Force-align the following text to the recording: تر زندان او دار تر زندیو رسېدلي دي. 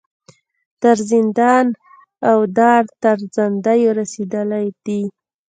تر 0.81 0.97
زندان 1.11 1.65
او 2.29 2.37
دار 2.57 2.83
تر 3.03 3.17
زندیو 3.35 3.91
رسېدلي 3.99 4.67
دي. 4.85 5.01